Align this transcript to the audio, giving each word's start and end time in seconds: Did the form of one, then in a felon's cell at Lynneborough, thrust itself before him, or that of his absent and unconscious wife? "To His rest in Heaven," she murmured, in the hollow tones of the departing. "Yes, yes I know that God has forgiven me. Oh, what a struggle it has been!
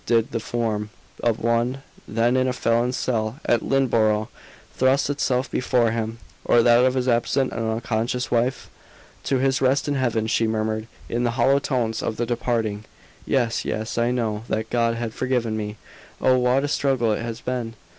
Did 0.07 0.31
the 0.31 0.39
form 0.39 0.89
of 1.21 1.37
one, 1.39 1.83
then 2.07 2.35
in 2.35 2.47
a 2.47 2.53
felon's 2.53 2.97
cell 2.97 3.39
at 3.45 3.61
Lynneborough, 3.61 4.29
thrust 4.75 5.11
itself 5.11 5.51
before 5.51 5.91
him, 5.91 6.17
or 6.43 6.63
that 6.63 6.83
of 6.83 6.95
his 6.95 7.07
absent 7.07 7.53
and 7.53 7.69
unconscious 7.69 8.31
wife? 8.31 8.67
"To 9.25 9.37
His 9.37 9.61
rest 9.61 9.87
in 9.87 9.93
Heaven," 9.93 10.25
she 10.25 10.47
murmured, 10.47 10.87
in 11.07 11.23
the 11.23 11.29
hollow 11.37 11.59
tones 11.59 12.01
of 12.01 12.17
the 12.17 12.25
departing. 12.25 12.85
"Yes, 13.27 13.63
yes 13.63 13.95
I 13.99 14.09
know 14.09 14.43
that 14.49 14.71
God 14.71 14.95
has 14.95 15.13
forgiven 15.13 15.55
me. 15.55 15.77
Oh, 16.19 16.35
what 16.39 16.63
a 16.63 16.67
struggle 16.67 17.11
it 17.11 17.21
has 17.21 17.39
been! 17.39 17.75